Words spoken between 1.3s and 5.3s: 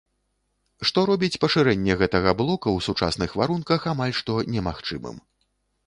пашырэнне гэтага блока ў сучасных варунках амаль што немагчымым.